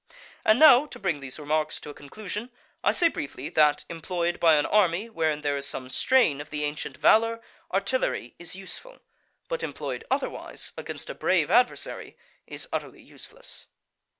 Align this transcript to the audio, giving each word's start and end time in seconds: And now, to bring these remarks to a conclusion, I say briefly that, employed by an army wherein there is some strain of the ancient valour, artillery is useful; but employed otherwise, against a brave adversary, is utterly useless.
And 0.43 0.57
now, 0.57 0.87
to 0.87 0.97
bring 0.97 1.19
these 1.19 1.37
remarks 1.37 1.79
to 1.81 1.91
a 1.91 1.93
conclusion, 1.93 2.49
I 2.83 2.91
say 2.91 3.07
briefly 3.07 3.49
that, 3.49 3.85
employed 3.87 4.39
by 4.39 4.55
an 4.55 4.65
army 4.65 5.11
wherein 5.11 5.41
there 5.41 5.55
is 5.57 5.67
some 5.67 5.89
strain 5.89 6.41
of 6.41 6.49
the 6.49 6.63
ancient 6.63 6.97
valour, 6.97 7.39
artillery 7.71 8.33
is 8.39 8.55
useful; 8.55 8.97
but 9.47 9.61
employed 9.61 10.03
otherwise, 10.09 10.71
against 10.75 11.11
a 11.11 11.13
brave 11.13 11.51
adversary, 11.51 12.17
is 12.47 12.67
utterly 12.73 13.03
useless. 13.03 13.67